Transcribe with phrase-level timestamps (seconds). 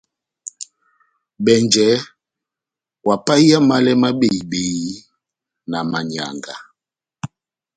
[1.43, 1.87] Bɛnjɛ
[3.07, 4.79] ohapahiya málɛ má behi-behi
[5.69, 6.55] na manyanga.